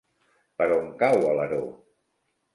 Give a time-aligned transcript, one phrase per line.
[0.61, 1.61] Per on cau Alaró?